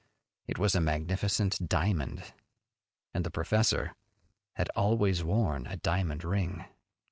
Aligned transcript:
It 0.47 0.57
was 0.57 0.73
a 0.73 0.81
magnificent 0.81 1.69
diamond 1.69 2.33
and 3.13 3.23
the 3.23 3.29
professor 3.29 3.93
had 4.53 4.67
always 4.75 5.23
worn 5.23 5.67
a 5.67 5.77
diamond 5.77 6.23
ring! 6.23 6.65